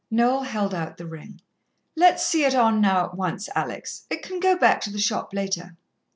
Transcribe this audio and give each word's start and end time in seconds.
Noel 0.09 0.41
held 0.41 0.73
out 0.73 0.97
the 0.97 1.05
ring. 1.05 1.41
"Let's 1.95 2.25
see 2.25 2.43
it 2.43 2.55
on 2.55 2.81
now 2.81 3.05
at 3.05 3.15
once, 3.15 3.49
Alex. 3.53 4.07
It 4.09 4.23
can 4.23 4.39
go 4.39 4.57
back 4.57 4.81
to 4.81 4.89
the 4.91 4.97
shop 4.97 5.31
later." 5.31 5.77